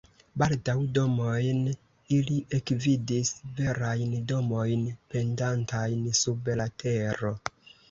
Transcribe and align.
Baldaŭ 0.43 0.73
domojn 0.93 1.59
ili 2.19 2.37
ekvidis, 2.59 3.31
verajn 3.61 4.17
domojn 4.33 4.89
pendantajn 5.15 6.05
sub 6.25 6.53
la 6.63 6.71
tero. 6.87 7.35